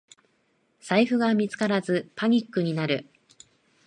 [0.79, 3.07] 財布が見つからずパニックになる